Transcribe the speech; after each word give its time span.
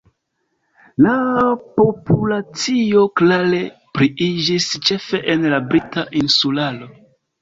La 1.07 1.11
populacio 1.75 3.03
klare 3.21 3.61
pliiĝis 3.99 4.71
ĉefe 4.89 5.21
en 5.35 5.47
la 5.57 5.61
Brita 5.69 6.07
Insularo. 6.23 6.91